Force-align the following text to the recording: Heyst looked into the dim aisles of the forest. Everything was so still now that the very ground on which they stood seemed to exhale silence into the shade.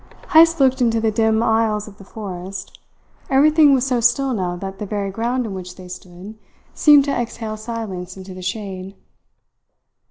Heyst 0.31 0.59
looked 0.59 0.81
into 0.81 0.99
the 0.99 1.11
dim 1.11 1.43
aisles 1.43 1.87
of 1.87 1.99
the 1.99 2.03
forest. 2.03 2.79
Everything 3.29 3.75
was 3.75 3.85
so 3.85 3.99
still 3.99 4.33
now 4.33 4.55
that 4.55 4.79
the 4.79 4.85
very 4.87 5.11
ground 5.11 5.45
on 5.45 5.53
which 5.53 5.75
they 5.75 5.87
stood 5.87 6.39
seemed 6.73 7.05
to 7.05 7.11
exhale 7.11 7.55
silence 7.55 8.17
into 8.17 8.33
the 8.33 8.41
shade. 8.41 8.95